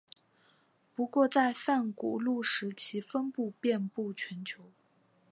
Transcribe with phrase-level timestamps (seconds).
[0.95, 4.71] 不过在泛古陆时其分布遍布全球。